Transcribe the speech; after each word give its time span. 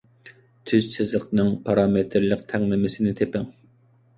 تۈز 0.69 0.87
سىزىقنىڭ 0.95 1.51
پارامېتىرلىق 1.67 2.43
تەڭلىمىسىنى 2.55 3.17
تېپىڭ. 3.21 3.47